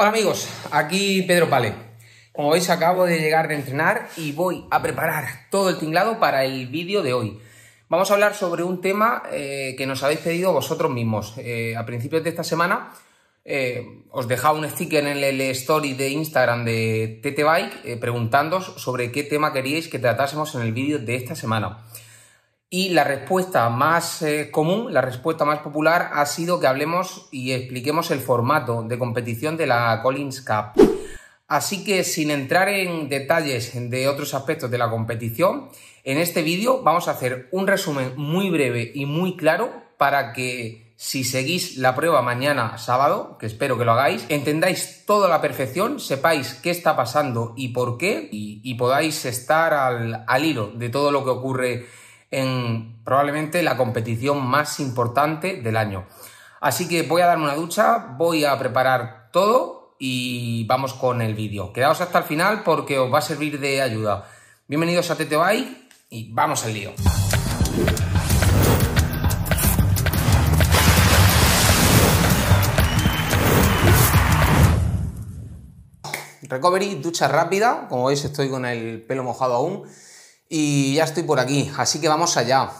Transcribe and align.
Hola 0.00 0.08
amigos, 0.08 0.48
aquí 0.70 1.20
Pedro 1.28 1.50
Pale. 1.50 1.74
Como 2.32 2.52
veis 2.52 2.70
acabo 2.70 3.04
de 3.04 3.20
llegar 3.20 3.48
de 3.48 3.56
entrenar 3.56 4.08
y 4.16 4.32
voy 4.32 4.64
a 4.70 4.80
preparar 4.80 5.26
todo 5.50 5.68
el 5.68 5.76
tinglado 5.76 6.18
para 6.18 6.46
el 6.46 6.68
vídeo 6.68 7.02
de 7.02 7.12
hoy. 7.12 7.38
Vamos 7.90 8.10
a 8.10 8.14
hablar 8.14 8.34
sobre 8.34 8.62
un 8.62 8.80
tema 8.80 9.24
eh, 9.30 9.74
que 9.76 9.84
nos 9.84 10.02
habéis 10.02 10.20
pedido 10.20 10.54
vosotros 10.54 10.90
mismos. 10.90 11.34
Eh, 11.36 11.76
a 11.76 11.84
principios 11.84 12.24
de 12.24 12.30
esta 12.30 12.44
semana 12.44 12.94
eh, 13.44 13.84
os 14.10 14.26
dejaba 14.26 14.58
un 14.58 14.66
sticker 14.66 15.06
en 15.06 15.22
el 15.22 15.38
story 15.52 15.92
de 15.92 16.08
Instagram 16.08 16.64
de 16.64 17.20
TT 17.22 17.44
Bike 17.44 18.00
preguntándoos 18.00 18.72
sobre 18.78 19.12
qué 19.12 19.22
tema 19.22 19.52
queríais 19.52 19.88
que 19.88 19.98
tratásemos 19.98 20.54
en 20.54 20.62
el 20.62 20.72
vídeo 20.72 20.98
de 20.98 21.14
esta 21.14 21.34
semana. 21.34 21.84
Y 22.72 22.90
la 22.90 23.02
respuesta 23.02 23.68
más 23.68 24.22
eh, 24.22 24.48
común, 24.52 24.94
la 24.94 25.00
respuesta 25.00 25.44
más 25.44 25.58
popular 25.58 26.12
ha 26.14 26.24
sido 26.24 26.60
que 26.60 26.68
hablemos 26.68 27.26
y 27.32 27.50
expliquemos 27.50 28.12
el 28.12 28.20
formato 28.20 28.84
de 28.84 28.96
competición 28.96 29.56
de 29.56 29.66
la 29.66 29.98
Collins 30.04 30.40
Cup. 30.40 30.80
Así 31.48 31.82
que 31.82 32.04
sin 32.04 32.30
entrar 32.30 32.68
en 32.68 33.08
detalles 33.08 33.72
de 33.74 34.06
otros 34.06 34.34
aspectos 34.34 34.70
de 34.70 34.78
la 34.78 34.88
competición, 34.88 35.68
en 36.04 36.18
este 36.18 36.42
vídeo 36.42 36.80
vamos 36.84 37.08
a 37.08 37.10
hacer 37.10 37.48
un 37.50 37.66
resumen 37.66 38.12
muy 38.16 38.50
breve 38.50 38.92
y 38.94 39.04
muy 39.04 39.36
claro 39.36 39.72
para 39.98 40.32
que 40.32 40.94
si 40.94 41.24
seguís 41.24 41.76
la 41.76 41.96
prueba 41.96 42.22
mañana 42.22 42.78
sábado, 42.78 43.36
que 43.40 43.46
espero 43.46 43.78
que 43.78 43.84
lo 43.84 43.92
hagáis, 43.92 44.26
entendáis 44.28 45.02
toda 45.06 45.28
la 45.28 45.40
perfección, 45.40 45.98
sepáis 45.98 46.54
qué 46.54 46.70
está 46.70 46.94
pasando 46.94 47.52
y 47.56 47.68
por 47.70 47.98
qué, 47.98 48.28
y, 48.30 48.74
podáis 48.74 49.24
estar 49.24 49.74
al, 49.74 50.24
al 50.28 50.44
hilo 50.44 50.68
de 50.68 50.88
todo 50.88 51.10
lo 51.10 51.24
que 51.24 51.30
ocurre 51.30 51.86
en 52.30 53.02
probablemente 53.04 53.62
la 53.62 53.76
competición 53.76 54.46
más 54.46 54.80
importante 54.80 55.60
del 55.60 55.76
año. 55.76 56.06
Así 56.60 56.88
que 56.88 57.02
voy 57.02 57.22
a 57.22 57.26
darme 57.26 57.44
una 57.44 57.54
ducha, 57.54 58.14
voy 58.16 58.44
a 58.44 58.58
preparar 58.58 59.30
todo 59.32 59.96
y 59.98 60.64
vamos 60.66 60.94
con 60.94 61.22
el 61.22 61.34
vídeo. 61.34 61.72
Quedaos 61.72 62.00
hasta 62.00 62.18
el 62.18 62.24
final 62.24 62.62
porque 62.62 62.98
os 62.98 63.12
va 63.12 63.18
a 63.18 63.22
servir 63.22 63.58
de 63.58 63.82
ayuda. 63.82 64.28
Bienvenidos 64.68 65.10
a 65.10 65.16
TT 65.16 65.32
y 66.10 66.32
vamos 66.32 66.64
al 66.64 66.74
lío. 66.74 66.92
Recovery, 76.42 76.96
ducha 76.96 77.28
rápida, 77.28 77.86
como 77.88 78.06
veis 78.06 78.24
estoy 78.24 78.48
con 78.48 78.66
el 78.66 79.02
pelo 79.02 79.22
mojado 79.22 79.54
aún 79.54 79.84
y 80.52 80.94
ya 80.94 81.04
estoy 81.04 81.22
por 81.22 81.38
aquí, 81.38 81.70
así 81.78 82.00
que 82.00 82.08
vamos 82.08 82.36
allá. 82.36 82.72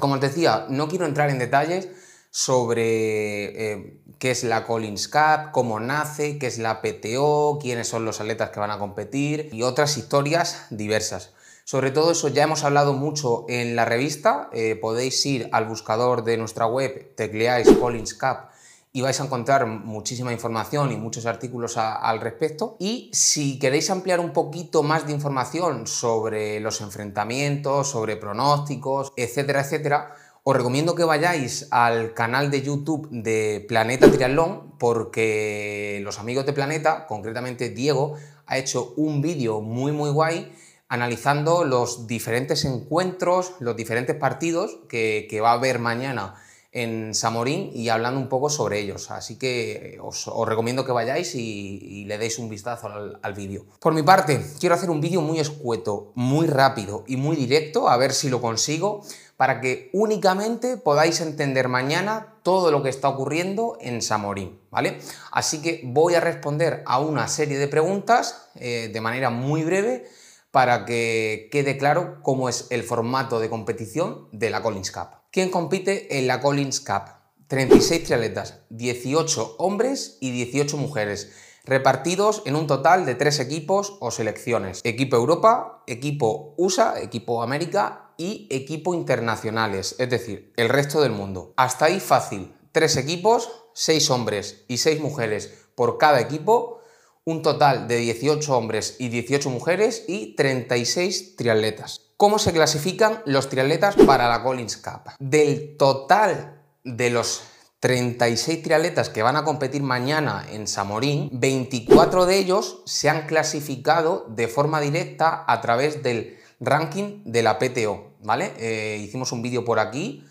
Como 0.00 0.14
os 0.14 0.20
decía, 0.20 0.66
no 0.68 0.88
quiero 0.88 1.06
entrar 1.06 1.30
en 1.30 1.38
detalles 1.38 1.88
sobre 2.30 3.72
eh, 3.72 4.02
qué 4.18 4.32
es 4.32 4.42
la 4.42 4.66
Collins 4.66 5.06
Cup, 5.06 5.52
cómo 5.52 5.78
nace, 5.78 6.38
qué 6.38 6.48
es 6.48 6.58
la 6.58 6.82
PTO, 6.82 7.58
quiénes 7.62 7.86
son 7.86 8.04
los 8.04 8.20
atletas 8.20 8.50
que 8.50 8.58
van 8.58 8.72
a 8.72 8.80
competir 8.80 9.48
y 9.52 9.62
otras 9.62 9.96
historias 9.96 10.66
diversas. 10.70 11.34
Sobre 11.64 11.92
todo 11.92 12.10
eso 12.10 12.26
ya 12.26 12.42
hemos 12.42 12.64
hablado 12.64 12.94
mucho 12.94 13.46
en 13.48 13.76
la 13.76 13.84
revista, 13.84 14.50
eh, 14.52 14.74
podéis 14.74 15.24
ir 15.24 15.48
al 15.52 15.66
buscador 15.66 16.24
de 16.24 16.36
nuestra 16.36 16.66
web, 16.66 17.14
tecleáis 17.14 17.70
Collins 17.78 18.14
Cup 18.14 18.48
y 18.94 19.00
vais 19.00 19.18
a 19.20 19.24
encontrar 19.24 19.66
muchísima 19.66 20.32
información 20.32 20.92
y 20.92 20.96
muchos 20.96 21.24
artículos 21.24 21.78
al 21.78 22.20
respecto. 22.20 22.76
Y 22.78 23.10
si 23.12 23.58
queréis 23.58 23.88
ampliar 23.90 24.20
un 24.20 24.32
poquito 24.32 24.82
más 24.82 25.06
de 25.06 25.12
información 25.12 25.86
sobre 25.86 26.60
los 26.60 26.80
enfrentamientos, 26.82 27.90
sobre 27.90 28.16
pronósticos, 28.16 29.12
etcétera, 29.16 29.62
etcétera, 29.62 30.14
os 30.44 30.56
recomiendo 30.56 30.94
que 30.94 31.04
vayáis 31.04 31.68
al 31.70 32.14
canal 32.14 32.50
de 32.50 32.62
YouTube 32.62 33.08
de 33.10 33.64
Planeta 33.66 34.10
Triatlón 34.10 34.76
porque 34.78 36.00
los 36.02 36.18
amigos 36.18 36.44
de 36.44 36.52
Planeta, 36.52 37.06
concretamente 37.06 37.70
Diego, 37.70 38.16
ha 38.46 38.58
hecho 38.58 38.92
un 38.96 39.22
vídeo 39.22 39.60
muy 39.60 39.92
muy 39.92 40.10
guay 40.10 40.52
analizando 40.88 41.64
los 41.64 42.06
diferentes 42.06 42.66
encuentros, 42.66 43.54
los 43.60 43.76
diferentes 43.76 44.16
partidos 44.16 44.80
que, 44.88 45.26
que 45.30 45.40
va 45.40 45.52
a 45.52 45.54
haber 45.54 45.78
mañana 45.78 46.34
en 46.72 47.14
Samorín 47.14 47.70
y 47.74 47.90
hablando 47.90 48.18
un 48.18 48.28
poco 48.28 48.48
sobre 48.48 48.80
ellos. 48.80 49.10
Así 49.10 49.36
que 49.36 49.98
os, 50.00 50.26
recomiendo 50.46 50.84
que 50.84 50.92
vayáis 50.92 51.34
y, 51.34 52.04
le 52.06 52.18
deis 52.18 52.38
un 52.38 52.48
vistazo 52.48 52.88
al, 53.22 53.34
vídeo. 53.34 53.66
Por 53.78 53.94
mi 53.94 54.02
parte, 54.02 54.44
quiero 54.58 54.74
hacer 54.74 54.90
un 54.90 55.00
vídeo 55.00 55.20
muy 55.20 55.38
escueto, 55.38 56.12
muy 56.14 56.46
rápido 56.46 57.04
y 57.06 57.16
muy 57.16 57.36
directo, 57.36 57.88
a 57.88 57.96
ver 57.96 58.12
si 58.12 58.28
lo 58.28 58.40
consigo, 58.40 59.02
para 59.36 59.60
que 59.60 59.90
únicamente 59.92 60.76
podáis 60.78 61.20
entender 61.20 61.68
mañana 61.68 62.34
todo 62.42 62.70
lo 62.70 62.82
que 62.82 62.88
está 62.88 63.08
ocurriendo 63.08 63.76
en 63.80 64.02
Samorín, 64.02 64.58
¿vale? 64.70 64.98
Así 65.30 65.62
que 65.62 65.80
voy 65.84 66.14
a 66.14 66.20
responder 66.20 66.82
a 66.86 66.98
una 66.98 67.28
serie 67.28 67.58
de 67.58 67.68
preguntas 67.68 68.48
eh, 68.56 68.90
de 68.92 69.00
manera 69.00 69.30
muy 69.30 69.62
breve 69.62 70.06
para 70.50 70.84
que 70.84 71.48
quede 71.50 71.78
claro 71.78 72.18
cómo 72.22 72.48
es 72.48 72.66
el 72.70 72.82
formato 72.82 73.40
de 73.40 73.48
competición 73.48 74.28
de 74.32 74.50
la 74.50 74.62
Collins 74.62 74.90
Cup. 74.90 75.21
¿Quién 75.32 75.48
compite 75.48 76.18
en 76.18 76.26
la 76.26 76.42
Collins 76.42 76.80
Cup? 76.80 77.04
36 77.46 78.04
triatletas, 78.04 78.58
18 78.68 79.56
hombres 79.56 80.18
y 80.20 80.30
18 80.30 80.76
mujeres, 80.76 81.32
repartidos 81.64 82.42
en 82.44 82.54
un 82.54 82.66
total 82.66 83.06
de 83.06 83.14
tres 83.14 83.40
equipos 83.40 83.96
o 84.00 84.10
selecciones. 84.10 84.82
Equipo 84.84 85.16
Europa, 85.16 85.84
equipo 85.86 86.52
USA, 86.58 87.00
equipo 87.00 87.42
América 87.42 88.12
y 88.18 88.46
equipo 88.50 88.92
internacionales, 88.92 89.96
es 89.98 90.10
decir, 90.10 90.52
el 90.56 90.68
resto 90.68 91.00
del 91.00 91.12
mundo. 91.12 91.54
Hasta 91.56 91.86
ahí 91.86 91.98
fácil. 91.98 92.54
Tres 92.70 92.98
equipos, 92.98 93.50
seis 93.72 94.10
hombres 94.10 94.66
y 94.68 94.76
seis 94.76 95.00
mujeres 95.00 95.50
por 95.74 95.96
cada 95.96 96.20
equipo, 96.20 96.82
un 97.24 97.40
total 97.40 97.88
de 97.88 97.96
18 97.96 98.54
hombres 98.54 98.96
y 98.98 99.08
18 99.08 99.48
mujeres 99.48 100.04
y 100.08 100.36
36 100.36 101.36
triatletas. 101.36 102.11
¿Cómo 102.22 102.38
se 102.38 102.52
clasifican 102.52 103.20
los 103.26 103.48
triatletas 103.48 103.96
para 103.96 104.28
la 104.28 104.44
Collins 104.44 104.76
Cup? 104.76 105.10
Del 105.18 105.76
total 105.76 106.62
de 106.84 107.10
los 107.10 107.42
36 107.80 108.62
triatletas 108.62 109.08
que 109.08 109.24
van 109.24 109.34
a 109.34 109.42
competir 109.42 109.82
mañana 109.82 110.46
en 110.48 110.68
Samorín, 110.68 111.30
24 111.32 112.24
de 112.26 112.38
ellos 112.38 112.82
se 112.86 113.10
han 113.10 113.26
clasificado 113.26 114.24
de 114.28 114.46
forma 114.46 114.80
directa 114.80 115.44
a 115.48 115.60
través 115.60 116.04
del 116.04 116.38
ranking 116.60 117.24
de 117.24 117.42
la 117.42 117.58
PTO, 117.58 118.12
¿vale? 118.22 118.52
Eh, 118.56 119.00
hicimos 119.02 119.32
un 119.32 119.42
vídeo 119.42 119.64
por 119.64 119.80
aquí, 119.80 120.24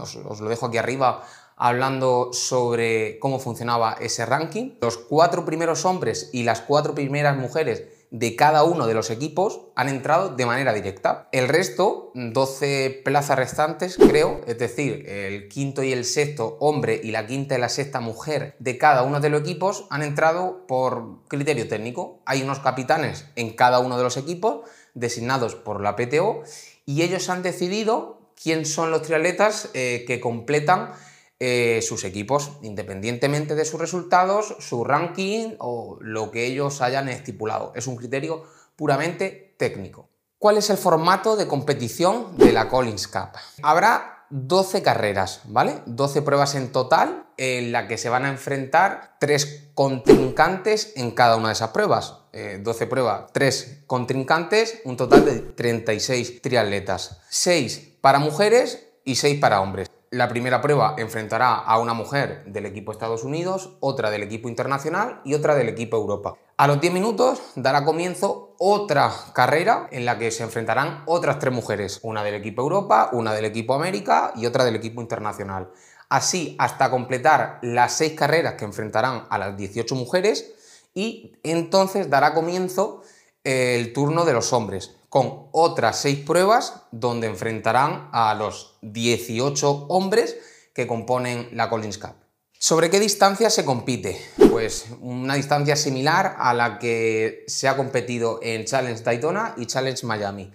os, 0.00 0.16
os, 0.16 0.40
lo 0.40 0.48
dejo 0.48 0.64
aquí 0.64 0.78
arriba, 0.78 1.22
hablando 1.54 2.30
sobre 2.32 3.18
cómo 3.18 3.40
funcionaba 3.40 3.98
ese 4.00 4.24
ranking. 4.24 4.78
Los 4.80 4.96
cuatro 4.96 5.44
primeros 5.44 5.84
hombres 5.84 6.30
y 6.32 6.44
las 6.44 6.62
cuatro 6.62 6.94
primeras 6.94 7.36
mujeres 7.36 7.82
de 8.10 8.36
cada 8.36 8.64
uno 8.64 8.86
de 8.86 8.94
los 8.94 9.10
equipos 9.10 9.62
han 9.74 9.88
entrado 9.88 10.30
de 10.36 10.46
manera 10.46 10.72
directa. 10.72 11.28
El 11.32 11.48
resto, 11.48 12.12
12 12.14 13.02
plazas 13.04 13.36
restantes, 13.36 13.96
creo, 13.96 14.40
es 14.46 14.58
decir, 14.58 15.08
el 15.08 15.48
quinto 15.48 15.82
y 15.82 15.92
el 15.92 16.04
sexto 16.04 16.56
hombre 16.60 17.00
y 17.02 17.10
la 17.10 17.26
quinta 17.26 17.56
y 17.56 17.60
la 17.60 17.68
sexta 17.68 18.00
mujer 18.00 18.56
de 18.58 18.78
cada 18.78 19.02
uno 19.02 19.20
de 19.20 19.30
los 19.30 19.40
equipos 19.40 19.86
han 19.90 20.02
entrado 20.02 20.66
por 20.66 21.26
criterio 21.28 21.68
técnico. 21.68 22.20
Hay 22.26 22.42
unos 22.42 22.60
capitanes 22.60 23.26
en 23.36 23.54
cada 23.54 23.80
uno 23.80 23.96
de 23.96 24.04
los 24.04 24.16
equipos 24.16 24.68
designados 24.94 25.54
por 25.54 25.80
la 25.80 25.96
PTO 25.96 26.42
y 26.84 27.02
ellos 27.02 27.28
han 27.28 27.42
decidido 27.42 28.20
quién 28.40 28.66
son 28.66 28.90
los 28.90 29.02
triatletas 29.02 29.70
eh, 29.74 30.04
que 30.06 30.20
completan 30.20 30.92
eh, 31.38 31.80
sus 31.82 32.04
equipos, 32.04 32.52
independientemente 32.62 33.54
de 33.54 33.64
sus 33.64 33.78
resultados, 33.78 34.56
su 34.58 34.84
ranking 34.84 35.54
o 35.58 35.98
lo 36.00 36.30
que 36.30 36.46
ellos 36.46 36.80
hayan 36.80 37.08
estipulado. 37.08 37.72
Es 37.74 37.86
un 37.86 37.96
criterio 37.96 38.44
puramente 38.74 39.54
técnico. 39.58 40.08
¿Cuál 40.38 40.58
es 40.58 40.70
el 40.70 40.76
formato 40.76 41.36
de 41.36 41.46
competición 41.46 42.36
de 42.36 42.52
la 42.52 42.68
Collins 42.68 43.08
Cup? 43.08 43.30
Habrá 43.62 44.26
12 44.30 44.82
carreras, 44.82 45.42
¿vale? 45.44 45.82
12 45.86 46.22
pruebas 46.22 46.54
en 46.54 46.72
total 46.72 47.26
en 47.36 47.70
la 47.70 47.86
que 47.86 47.98
se 47.98 48.08
van 48.08 48.24
a 48.24 48.28
enfrentar 48.28 49.16
tres 49.20 49.70
contrincantes 49.74 50.92
en 50.96 51.10
cada 51.10 51.36
una 51.36 51.48
de 51.48 51.54
esas 51.54 51.70
pruebas. 51.70 52.18
12 52.32 52.84
eh, 52.84 52.86
pruebas, 52.86 53.32
3 53.32 53.84
contrincantes, 53.86 54.80
un 54.84 54.96
total 54.96 55.24
de 55.24 55.40
36 55.40 56.42
triatletas. 56.42 57.20
6 57.30 57.98
para 58.00 58.18
mujeres 58.18 58.88
y 59.04 59.16
6 59.16 59.38
para 59.38 59.60
hombres. 59.60 59.88
La 60.10 60.28
primera 60.28 60.62
prueba 60.62 60.94
enfrentará 60.98 61.56
a 61.56 61.80
una 61.80 61.92
mujer 61.92 62.44
del 62.46 62.64
equipo 62.64 62.92
Estados 62.92 63.24
Unidos, 63.24 63.76
otra 63.80 64.08
del 64.08 64.22
equipo 64.22 64.48
internacional 64.48 65.20
y 65.24 65.34
otra 65.34 65.56
del 65.56 65.68
equipo 65.68 65.96
Europa. 65.96 66.36
A 66.56 66.68
los 66.68 66.80
10 66.80 66.94
minutos 66.94 67.42
dará 67.56 67.84
comienzo 67.84 68.54
otra 68.58 69.12
carrera 69.32 69.88
en 69.90 70.04
la 70.04 70.16
que 70.16 70.30
se 70.30 70.44
enfrentarán 70.44 71.02
otras 71.06 71.40
tres 71.40 71.52
mujeres, 71.52 71.98
una 72.04 72.22
del 72.22 72.36
equipo 72.36 72.62
Europa, 72.62 73.10
una 73.12 73.34
del 73.34 73.46
equipo 73.46 73.74
América 73.74 74.32
y 74.36 74.46
otra 74.46 74.64
del 74.64 74.76
equipo 74.76 75.00
internacional. 75.00 75.70
Así 76.08 76.54
hasta 76.60 76.88
completar 76.88 77.58
las 77.62 77.94
seis 77.94 78.12
carreras 78.12 78.54
que 78.54 78.64
enfrentarán 78.64 79.26
a 79.28 79.38
las 79.38 79.56
18 79.56 79.92
mujeres 79.96 80.54
y 80.94 81.32
entonces 81.42 82.08
dará 82.08 82.32
comienzo 82.32 83.02
el 83.46 83.92
turno 83.92 84.24
de 84.24 84.32
los 84.32 84.52
hombres, 84.52 84.96
con 85.08 85.46
otras 85.52 86.00
seis 86.00 86.18
pruebas 86.18 86.82
donde 86.90 87.28
enfrentarán 87.28 88.08
a 88.12 88.34
los 88.34 88.76
18 88.82 89.86
hombres 89.88 90.36
que 90.74 90.88
componen 90.88 91.50
la 91.52 91.70
Collins 91.70 91.98
Cup. 91.98 92.14
¿Sobre 92.58 92.90
qué 92.90 92.98
distancia 92.98 93.48
se 93.48 93.64
compite? 93.64 94.20
Pues 94.50 94.86
una 95.00 95.36
distancia 95.36 95.76
similar 95.76 96.34
a 96.40 96.54
la 96.54 96.80
que 96.80 97.44
se 97.46 97.68
ha 97.68 97.76
competido 97.76 98.40
en 98.42 98.64
Challenge 98.64 99.00
Daytona 99.04 99.54
y 99.56 99.66
Challenge 99.66 100.04
Miami. 100.04 100.52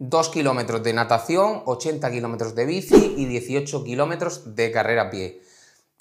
2 0.00 0.28
kilómetros 0.30 0.82
de 0.82 0.94
natación, 0.94 1.62
80 1.64 2.10
kilómetros 2.10 2.56
de 2.56 2.66
bici 2.66 3.14
y 3.16 3.26
18 3.26 3.84
kilómetros 3.84 4.56
de 4.56 4.72
carrera 4.72 5.02
a 5.02 5.10
pie. 5.10 5.42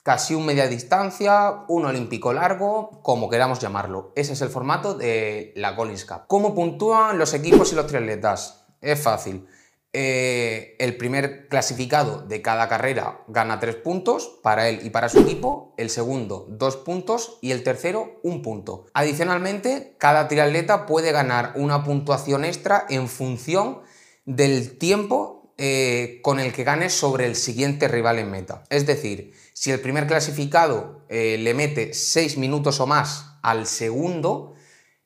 Casi 0.04 0.34
un 0.34 0.48
media 0.48 0.68
distancia, 0.68 1.64
un 1.68 1.86
olímpico 1.86 2.34
largo, 2.34 3.02
como 3.04 3.30
queramos 3.30 3.60
llamarlo. 3.60 4.14
Ese 4.16 4.34
es 4.34 4.42
el 4.42 4.50
formato 4.50 4.96
de 4.96 5.54
la 5.56 5.76
Collins 5.76 6.06
Cup. 6.06 6.22
¿Cómo 6.26 6.56
puntúan 6.56 7.20
los 7.20 7.36
equipos 7.36 7.72
y 7.72 7.76
los 7.76 7.86
triatletas? 7.86 8.66
Es 8.82 9.00
fácil. 9.00 9.48
Eh, 9.94 10.78
el 10.80 10.98
primer 10.98 11.50
clasificado 11.50 12.22
de 12.26 12.42
cada 12.42 12.68
carrera 12.68 13.26
gana 13.28 13.60
3 13.60 13.76
puntos 13.76 14.40
para 14.42 14.70
él 14.70 14.80
y 14.84 14.90
para 14.90 15.10
su 15.10 15.20
equipo, 15.20 15.76
el 15.78 15.90
segundo 15.90 16.48
2 16.50 16.78
puntos 16.78 17.38
y 17.42 17.52
el 17.52 17.62
tercero 17.62 18.22
1 18.24 18.42
punto. 18.42 18.86
Adicionalmente, 18.94 19.98
cada 20.00 20.28
triatleta 20.28 20.88
puede 20.88 21.12
ganar 21.12 21.54
una 21.56 21.84
puntuación 21.84 22.44
extra 22.46 22.86
en 22.90 23.08
función 23.08 23.82
del 24.26 24.80
tiempo 24.80 25.54
eh, 25.58 26.22
con 26.24 26.40
el 26.40 26.54
que 26.54 26.64
gane 26.64 26.90
sobre 26.90 27.26
el 27.26 27.36
siguiente 27.36 27.88
rival 27.88 28.18
en 28.18 28.32
meta. 28.32 28.64
Es 28.70 28.88
decir, 28.88 29.34
si 29.62 29.70
el 29.70 29.80
primer 29.80 30.08
clasificado 30.08 31.06
eh, 31.08 31.38
le 31.38 31.54
mete 31.54 31.94
6 31.94 32.40
minutos 32.40 32.80
o 32.80 32.88
más 32.88 33.38
al 33.44 33.68
segundo, 33.68 34.56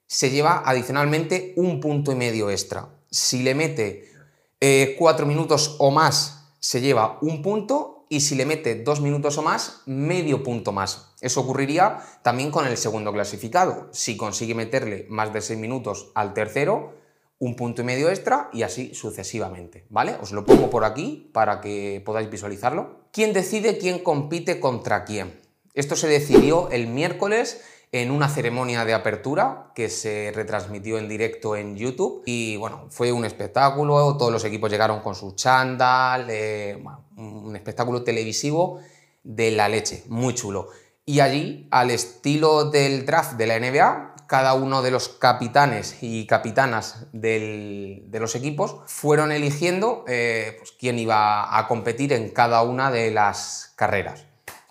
se 0.07 0.29
lleva 0.29 0.63
adicionalmente 0.65 1.51
un 1.57 1.81
punto 1.81 2.13
y 2.13 2.15
medio 2.15 2.49
extra. 2.49 2.87
Si 3.11 3.43
le 3.43 3.53
mete 3.53 4.09
4 4.97 5.25
eh, 5.25 5.27
minutos 5.27 5.75
o 5.79 5.91
más, 5.91 6.53
se 6.61 6.79
lleva 6.79 7.17
un 7.21 7.41
punto 7.41 8.05
y 8.09 8.21
si 8.21 8.35
le 8.35 8.45
mete 8.45 8.75
2 8.75 9.01
minutos 9.01 9.37
o 9.37 9.41
más, 9.41 9.81
medio 9.87 10.41
punto 10.41 10.71
más. 10.71 11.11
Eso 11.19 11.41
ocurriría 11.41 11.99
también 12.21 12.49
con 12.49 12.65
el 12.65 12.77
segundo 12.77 13.11
clasificado. 13.11 13.89
Si 13.91 14.15
consigue 14.15 14.55
meterle 14.55 15.05
más 15.09 15.33
de 15.33 15.41
6 15.41 15.59
minutos 15.59 16.13
al 16.15 16.33
tercero, 16.33 16.93
un 17.39 17.57
punto 17.57 17.81
y 17.81 17.85
medio 17.85 18.09
extra 18.09 18.49
y 18.53 18.63
así 18.63 18.93
sucesivamente, 18.95 19.85
¿vale? 19.89 20.15
Os 20.21 20.31
lo 20.31 20.45
pongo 20.45 20.69
por 20.69 20.85
aquí 20.85 21.29
para 21.33 21.59
que 21.59 22.01
podáis 22.05 22.29
visualizarlo. 22.29 23.04
¿Quién 23.15 23.31
decide 23.31 23.77
quién 23.77 23.99
compite 23.99 24.59
contra 24.59 25.05
quién? 25.05 25.39
Esto 25.73 25.95
se 25.95 26.09
decidió 26.09 26.69
el 26.69 26.87
miércoles 26.87 27.61
en 27.93 28.11
una 28.11 28.27
ceremonia 28.27 28.83
de 28.83 28.93
apertura 28.93 29.71
que 29.73 29.87
se 29.87 30.33
retransmitió 30.35 30.97
en 30.97 31.07
directo 31.07 31.55
en 31.55 31.77
YouTube 31.77 32.23
y 32.25 32.57
bueno, 32.57 32.87
fue 32.89 33.13
un 33.13 33.23
espectáculo, 33.23 34.17
todos 34.17 34.33
los 34.33 34.43
equipos 34.43 34.69
llegaron 34.69 34.99
con 34.99 35.15
su 35.15 35.31
chándal, 35.33 36.27
eh, 36.29 36.77
un 37.15 37.55
espectáculo 37.55 38.03
televisivo 38.03 38.81
de 39.23 39.51
la 39.51 39.69
leche, 39.69 40.03
muy 40.09 40.33
chulo. 40.35 40.67
Y 41.05 41.21
allí, 41.21 41.69
al 41.71 41.91
estilo 41.91 42.69
del 42.69 43.05
draft 43.05 43.37
de 43.37 43.47
la 43.47 43.57
NBA, 43.57 44.14
cada 44.27 44.53
uno 44.53 44.81
de 44.81 44.91
los 44.91 45.09
capitanes 45.09 45.97
y 46.01 46.25
capitanas 46.27 47.07
de 47.11 48.07
los 48.11 48.35
equipos 48.35 48.77
fueron 48.85 49.31
eligiendo 49.31 50.03
eh, 50.07 50.55
pues, 50.57 50.73
quién 50.79 50.99
iba 50.99 51.57
a 51.57 51.67
competir 51.67 52.13
en 52.13 52.29
cada 52.29 52.61
una 52.63 52.91
de 52.91 53.11
las 53.11 53.73
carreras. 53.75 54.25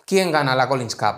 ¿Quién 0.05 0.31
gana 0.31 0.55
la 0.55 0.69
Collins 0.69 0.95
Cup? 0.95 1.15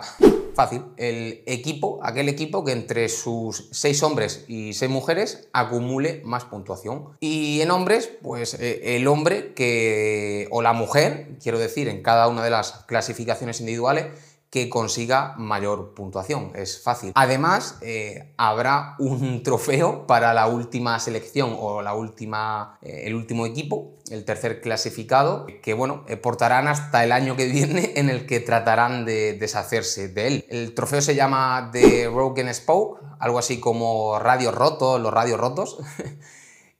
Fácil, 0.54 0.82
el 0.96 1.44
equipo, 1.46 2.00
aquel 2.02 2.28
equipo 2.28 2.64
que 2.64 2.72
entre 2.72 3.08
sus 3.08 3.68
seis 3.70 4.02
hombres 4.02 4.44
y 4.48 4.72
seis 4.72 4.90
mujeres 4.90 5.48
acumule 5.52 6.20
más 6.24 6.46
puntuación. 6.46 7.10
Y 7.20 7.60
en 7.60 7.70
hombres, 7.70 8.10
pues 8.22 8.54
eh, 8.54 8.96
el 8.96 9.06
hombre 9.06 9.52
que, 9.54 10.48
o 10.50 10.62
la 10.62 10.72
mujer, 10.72 11.36
quiero 11.40 11.58
decir, 11.58 11.86
en 11.86 12.02
cada 12.02 12.26
una 12.28 12.42
de 12.42 12.50
las 12.50 12.72
clasificaciones 12.86 13.60
individuales, 13.60 14.06
que 14.50 14.70
consiga 14.70 15.34
mayor 15.36 15.92
puntuación. 15.94 16.52
Es 16.54 16.82
fácil. 16.82 17.12
Además, 17.14 17.78
eh, 17.82 18.32
habrá 18.36 18.94
un 18.98 19.42
trofeo 19.44 20.06
para 20.06 20.32
la 20.32 20.46
última 20.46 20.98
selección 21.00 21.54
o 21.58 21.82
la 21.82 21.94
última, 21.94 22.78
eh, 22.80 23.02
el 23.04 23.14
último 23.14 23.44
equipo, 23.44 23.96
el 24.10 24.24
tercer 24.24 24.60
clasificado, 24.60 25.46
que 25.62 25.74
bueno, 25.74 26.04
eh, 26.08 26.16
portarán 26.16 26.66
hasta 26.66 27.04
el 27.04 27.12
año 27.12 27.36
que 27.36 27.46
viene 27.46 27.92
en 27.96 28.08
el 28.08 28.26
que 28.26 28.40
tratarán 28.40 29.04
de 29.04 29.34
deshacerse 29.34 30.08
de 30.08 30.26
él. 30.26 30.46
El 30.48 30.74
trofeo 30.74 31.02
se 31.02 31.14
llama 31.14 31.70
The 31.72 32.08
Broken 32.08 32.52
Spoke, 32.54 33.00
algo 33.20 33.38
así 33.38 33.60
como 33.60 34.18
radio 34.18 34.50
roto, 34.50 34.98
los 34.98 35.12
radios 35.12 35.38
rotos. 35.38 35.78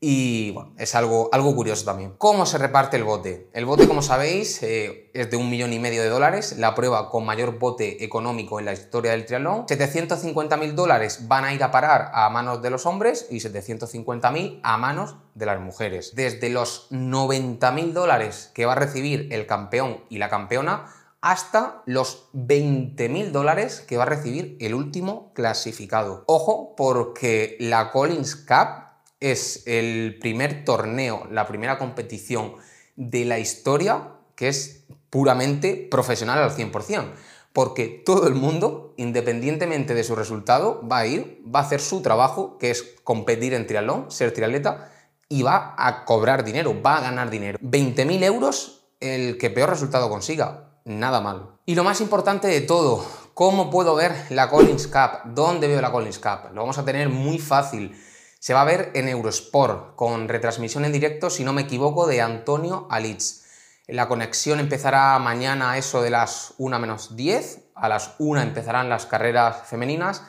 Y 0.00 0.52
bueno, 0.52 0.74
es 0.78 0.94
algo, 0.94 1.28
algo 1.32 1.56
curioso 1.56 1.84
también. 1.84 2.14
¿Cómo 2.18 2.46
se 2.46 2.56
reparte 2.56 2.96
el 2.96 3.02
bote? 3.02 3.50
El 3.52 3.64
bote, 3.64 3.88
como 3.88 4.00
sabéis, 4.00 4.62
eh, 4.62 5.10
es 5.12 5.28
de 5.28 5.36
un 5.36 5.50
millón 5.50 5.72
y 5.72 5.80
medio 5.80 6.02
de 6.02 6.08
dólares, 6.08 6.56
la 6.56 6.76
prueba 6.76 7.10
con 7.10 7.26
mayor 7.26 7.58
bote 7.58 8.04
económico 8.04 8.60
en 8.60 8.66
la 8.66 8.72
historia 8.72 9.10
del 9.10 9.26
triatlón. 9.26 9.66
750.000 9.66 10.74
dólares 10.74 11.26
van 11.26 11.44
a 11.44 11.52
ir 11.52 11.64
a 11.64 11.72
parar 11.72 12.12
a 12.14 12.30
manos 12.30 12.62
de 12.62 12.70
los 12.70 12.86
hombres 12.86 13.26
y 13.28 13.38
750.000 13.40 14.60
a 14.62 14.76
manos 14.76 15.16
de 15.34 15.46
las 15.46 15.60
mujeres. 15.60 16.14
Desde 16.14 16.48
los 16.48 16.88
90.000 16.92 17.92
dólares 17.92 18.52
que 18.54 18.66
va 18.66 18.72
a 18.72 18.76
recibir 18.76 19.32
el 19.32 19.46
campeón 19.46 20.04
y 20.08 20.18
la 20.18 20.28
campeona 20.28 20.94
hasta 21.20 21.82
los 21.86 22.28
20.000 22.34 23.32
dólares 23.32 23.80
que 23.80 23.96
va 23.96 24.04
a 24.04 24.06
recibir 24.06 24.56
el 24.60 24.74
último 24.74 25.32
clasificado. 25.34 26.22
Ojo, 26.28 26.76
porque 26.76 27.56
la 27.58 27.90
Collins 27.90 28.36
Cup 28.36 28.87
es 29.20 29.62
el 29.66 30.18
primer 30.20 30.64
torneo, 30.64 31.26
la 31.30 31.46
primera 31.46 31.78
competición 31.78 32.54
de 32.96 33.24
la 33.24 33.38
historia 33.38 34.12
que 34.34 34.48
es 34.48 34.84
puramente 35.10 35.88
profesional 35.90 36.38
al 36.38 36.54
100%. 36.54 37.10
Porque 37.52 37.88
todo 37.88 38.28
el 38.28 38.34
mundo, 38.34 38.94
independientemente 38.96 39.94
de 39.94 40.04
su 40.04 40.14
resultado, 40.14 40.86
va 40.86 40.98
a 40.98 41.06
ir, 41.06 41.42
va 41.44 41.60
a 41.60 41.62
hacer 41.62 41.80
su 41.80 42.02
trabajo, 42.02 42.56
que 42.58 42.70
es 42.70 42.94
competir 43.02 43.54
en 43.54 43.66
triatlón, 43.66 44.10
ser 44.10 44.32
triatleta, 44.32 44.92
y 45.28 45.42
va 45.42 45.74
a 45.76 46.04
cobrar 46.04 46.44
dinero, 46.44 46.80
va 46.80 46.98
a 46.98 47.00
ganar 47.00 47.30
dinero. 47.30 47.58
20.000 47.60 48.22
euros 48.22 48.86
el 49.00 49.38
que 49.38 49.50
peor 49.50 49.70
resultado 49.70 50.08
consiga. 50.08 50.70
Nada 50.84 51.20
mal. 51.20 51.58
Y 51.66 51.74
lo 51.74 51.84
más 51.84 52.00
importante 52.00 52.48
de 52.48 52.60
todo, 52.60 53.04
¿cómo 53.34 53.70
puedo 53.70 53.94
ver 53.94 54.12
la 54.30 54.48
Collins 54.48 54.86
Cup? 54.86 55.32
¿Dónde 55.34 55.68
veo 55.68 55.80
la 55.80 55.90
Collins 55.90 56.18
Cup? 56.18 56.52
Lo 56.54 56.60
vamos 56.60 56.78
a 56.78 56.84
tener 56.84 57.08
muy 57.08 57.38
fácil 57.38 57.94
se 58.38 58.54
va 58.54 58.62
a 58.62 58.64
ver 58.64 58.90
en 58.94 59.08
Eurosport, 59.08 59.96
con 59.96 60.28
retransmisión 60.28 60.84
en 60.84 60.92
directo, 60.92 61.30
si 61.30 61.44
no 61.44 61.52
me 61.52 61.62
equivoco, 61.62 62.06
de 62.06 62.20
Antonio 62.20 62.86
Alitz. 62.90 63.44
La 63.86 64.06
conexión 64.06 64.60
empezará 64.60 65.18
mañana 65.18 65.72
a 65.72 65.78
eso 65.78 66.02
de 66.02 66.10
las 66.10 66.54
1 66.58 66.78
menos 66.78 67.16
10, 67.16 67.60
a 67.74 67.88
las 67.88 68.14
1 68.18 68.40
empezarán 68.42 68.88
las 68.88 69.06
carreras 69.06 69.66
femeninas 69.66 70.22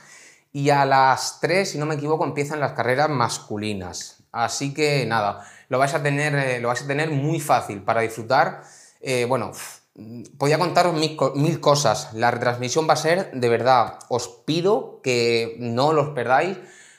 y 0.52 0.70
a 0.70 0.86
las 0.86 1.40
3, 1.42 1.72
si 1.72 1.78
no 1.78 1.86
me 1.86 1.96
equivoco, 1.96 2.24
empiezan 2.24 2.60
las 2.60 2.72
carreras 2.72 3.10
masculinas. 3.10 4.24
Así 4.32 4.74
que 4.74 5.06
nada, 5.06 5.46
lo 5.68 5.78
vais 5.78 5.94
a 5.94 6.02
tener, 6.02 6.36
eh, 6.36 6.60
lo 6.60 6.70
vais 6.70 6.82
a 6.82 6.88
tener 6.88 7.12
muy 7.12 7.40
fácil 7.40 7.82
para 7.82 8.02
disfrutar. 8.02 8.64
Eh, 9.02 9.26
bueno, 9.26 9.52
podía 10.38 10.58
contaros 10.58 10.94
mil, 10.94 11.18
mil, 11.36 11.60
cosas. 11.60 12.14
La 12.14 12.32
retransmisión 12.32 12.88
va 12.88 12.94
a 12.94 12.98
ser, 12.98 13.32
de 13.32 13.50
verdad, 13.50 14.00
os 14.08 14.28
pido 14.46 15.02
que 15.04 15.56
no 15.60 15.94
los 15.94 16.10
perdáis 16.10 16.58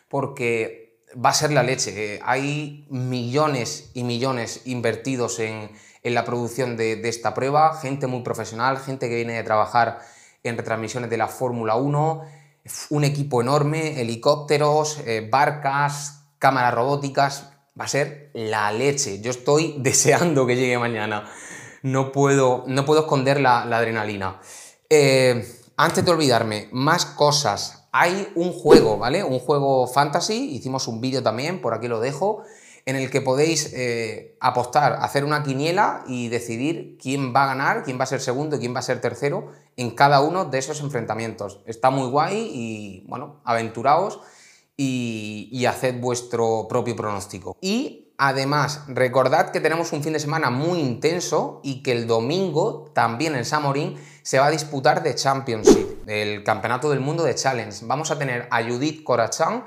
porque 0.09 0.80
va 1.15 1.31
a 1.31 1.35
ser 1.35 1.53
la 1.53 1.63
leche. 1.63 2.15
Eh, 2.15 2.21
hay 2.25 2.87
millones 2.91 3.91
y 3.95 4.05
millones 4.05 4.63
invertidos 4.65 5.39
en, 5.41 5.71
la 6.03 6.25
producción 6.25 6.77
de, 6.77 7.01
esta 7.09 7.35
prueba, 7.35 7.75
gente 7.75 8.07
muy 8.07 8.23
profesional, 8.23 8.79
gente 8.79 9.09
que 9.09 9.17
viene 9.17 9.35
de 9.35 9.43
trabajar 9.43 9.99
en 10.43 10.57
retransmisiones 10.57 11.11
de 11.11 11.19
la 11.19 11.29
Fórmula 11.29 11.77
1, 11.77 12.23
un 12.89 13.05
equipo 13.05 13.43
enorme, 13.43 14.01
helicópteros, 14.01 15.01
eh, 15.05 15.29
barcas, 15.31 16.25
cámaras 16.39 16.73
robóticas, 16.73 17.51
va 17.79 17.85
a 17.85 17.89
ser 17.89 18.31
la 18.33 18.73
leche. 18.73 19.21
Yo 19.21 19.31
estoy 19.31 19.75
deseando 19.79 20.47
que 20.47 20.57
llegue 20.57 20.79
mañana. 20.79 21.31
No 21.83 22.13
puedo, 22.13 22.65
no 22.67 22.85
puedo 22.85 23.01
esconder 23.01 23.41
la, 23.41 23.63
adrenalina. 23.63 24.41
Eh, 24.89 25.47
antes 25.77 26.05
de 26.05 26.11
olvidarme, 26.11 26.69
más 26.73 27.05
cosas 27.05 27.80
hay 27.93 28.29
un 28.35 28.53
juego, 28.53 28.99
¿vale? 28.99 29.25
Un 29.25 29.39
juego 29.39 29.87
fantasy, 29.87 30.55
hicimos 30.55 30.87
un 30.89 31.01
vídeo 31.01 31.23
también, 31.23 31.61
por 31.61 31.75
aquí 31.75 31.89
lo 31.89 32.01
dejo, 32.01 32.43
en 32.87 32.97
el 32.97 33.11
que 33.11 33.21
podéis 33.21 33.73
eh, 33.75 34.37
apostar, 34.41 34.99
hacer 35.01 35.25
una 35.25 35.43
quiniela 35.43 36.03
y 36.07 36.29
decidir 36.29 36.97
quién 37.01 37.35
va 37.35 37.45
a 37.45 37.47
ganar, 37.47 37.85
quién 37.85 37.99
va 37.99 38.05
a 38.05 38.07
ser 38.07 38.21
segundo 38.21 38.57
y 38.57 38.59
quién 38.61 38.75
va 38.75 38.81
a 38.81 38.83
ser 38.83 39.01
tercero 39.01 39.49
en 39.77 39.91
cada 39.91 40.21
uno 40.21 40.47
de 40.47 40.59
esos 40.59 40.81
enfrentamientos. 40.81 41.61
Está 41.67 41.91
muy 41.91 42.09
guay 42.09 42.51
y, 42.53 43.05
bueno, 43.09 43.41
aventuraos 43.45 44.21
y, 44.77 45.65
haced 45.67 46.01
vuestro 46.01 46.67
propio 46.69 46.97
pronóstico. 46.97 47.57
Y 47.61 48.13
además, 48.17 48.85
recordad 48.89 49.51
que 49.51 49.61
tenemos 49.61 49.93
un 49.93 50.03
fin 50.03 50.15
de 50.15 50.21
semana 50.21 50.51
muy 50.51 50.81
intenso 50.81 51.61
y 51.63 51.83
que 51.83 51.93
el 51.93 52.07
domingo, 52.07 52.91
también 52.95 53.35
en 53.35 53.45
Samorín, 53.45 53.97
se 54.23 54.39
va 54.39 54.47
a 54.47 54.51
disputar 54.51 55.03
de 55.03 55.15
Championship, 55.15 55.90
el 56.11 56.43
Campeonato 56.43 56.91
del 56.91 57.01
Mundo 57.01 57.23
de 57.23 57.35
Challenge. 57.35 57.87
Vamos 57.87 58.11
a 58.11 58.19
tener 58.19 58.49
a 58.51 58.63
Judith 58.63 59.05
Corachán 59.05 59.65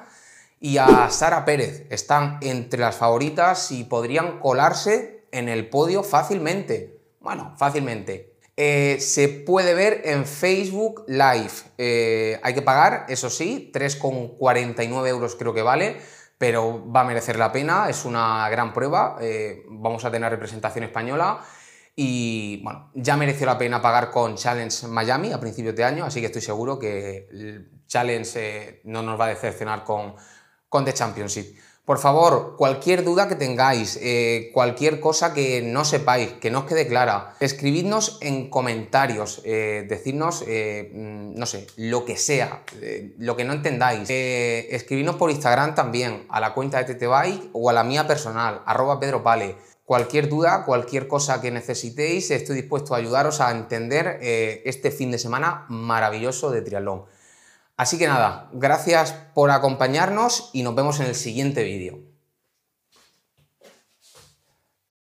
y 0.59 0.77
a 0.77 1.09
Sara 1.09 1.45
Pérez. 1.45 1.88
Están 1.89 2.38
entre 2.41 2.79
las 2.79 2.95
favoritas 2.95 3.71
y 3.71 3.85
podrían 3.85 4.39
colarse 4.39 5.25
en 5.31 5.47
el 5.50 5.69
podio 5.69 6.03
fácilmente. 6.03 7.00
Bueno, 7.21 7.55
fácilmente. 7.57 8.33
Eh, 8.55 8.97
se 9.00 9.29
puede 9.29 9.73
ver 9.73 10.01
en 10.05 10.25
Facebook 10.25 11.05
Live. 11.07 11.51
Eh, 11.77 12.39
hay 12.43 12.53
que 12.53 12.62
pagar, 12.62 13.05
eso 13.07 13.29
sí, 13.29 13.71
3,49 13.73 15.07
euros 15.07 15.35
creo 15.35 15.53
que 15.53 15.63
vale, 15.63 15.97
pero 16.38 16.91
va 16.91 17.01
a 17.01 17.03
merecer 17.05 17.38
la 17.38 17.51
pena, 17.51 17.89
es 17.89 18.05
una 18.05 18.47
gran 18.50 18.73
prueba. 18.73 19.17
Eh, 19.21 19.63
vamos 19.69 20.05
a 20.05 20.12
tener 20.12 20.29
representación 20.29 20.83
española. 20.83 21.39
Y 21.95 22.62
bueno, 22.63 22.89
ya 22.95 23.15
mereció 23.17 23.45
la 23.45 23.57
pena 23.57 23.81
pagar 23.81 24.09
con 24.09 24.35
Challenge 24.35 24.88
Miami 24.88 25.31
a 25.31 25.39
principios 25.39 25.75
de 25.75 25.83
año, 25.83 26.05
así 26.05 26.19
que 26.19 26.27
estoy 26.27 26.41
seguro 26.41 26.79
que 26.79 27.27
Challenge 27.88 28.81
no 28.85 29.03
nos 29.03 29.19
va 29.19 29.25
a 29.25 29.29
decepcionar 29.29 29.83
con, 29.83 30.15
con 30.69 30.85
The 30.85 30.93
Championship. 30.93 31.55
Por 31.85 32.00
favor, 32.00 32.55
cualquier 32.55 33.03
duda 33.03 33.27
que 33.27 33.35
tengáis, 33.35 34.00
eh, 34.01 34.51
cualquier 34.53 35.01
cosa 35.01 35.33
que 35.33 35.62
no 35.62 35.83
sepáis, 35.83 36.31
que 36.31 36.50
no 36.50 36.59
os 36.59 36.65
quede 36.65 36.88
clara, 36.88 37.35
escribidnos 37.41 38.19
en 38.21 38.50
comentarios, 38.50 39.41
eh, 39.43 39.85
decidnos, 39.89 40.45
eh, 40.47 40.91
mm, 40.93 41.38
no 41.38 41.45
sé, 41.45 41.67
lo 41.75 42.05
que 42.05 42.15
sea, 42.15 42.63
lo 43.17 43.35
que 43.35 43.43
no 43.43 43.51
entendáis. 43.51 44.09
escribidnos 44.09 45.17
por 45.17 45.29
Instagram 45.29 45.75
también, 45.75 46.25
a 46.29 46.39
la 46.39 46.53
cuenta 46.53 46.81
de 46.81 46.95
TTBike 46.95 47.50
o 47.51 47.69
a 47.69 47.73
la 47.73 47.83
mía 47.83 48.07
personal, 48.07 48.62
arroba 48.65 48.97
Pedro 49.01 49.21
Pale. 49.21 49.57
Cualquier 49.85 50.29
duda, 50.29 50.63
cualquier 50.65 51.07
cosa 51.07 51.41
que 51.41 51.51
necesitéis, 51.51 52.31
estoy 52.31 52.55
dispuesto 52.55 52.93
a 52.93 52.97
ayudaros 52.97 53.41
a 53.41 53.51
entender 53.51 54.17
este 54.21 54.91
fin 54.91 55.11
de 55.11 55.19
semana 55.19 55.65
maravilloso 55.67 56.51
de 56.51 56.61
triatlón. 56.61 57.05
Así 57.75 57.97
que 57.97 58.07
nada, 58.07 58.49
gracias 58.53 59.13
por 59.33 59.51
acompañarnos 59.51 60.51
y 60.53 60.63
nos 60.63 60.75
vemos 60.75 60.99
en 60.99 61.07
el 61.07 61.15
siguiente 61.15 61.63
vídeo. 61.63 62.12